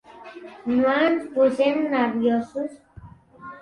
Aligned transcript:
No 0.77 0.95
ens 1.03 1.29
posem 1.37 1.79
nerviosos. 1.95 2.77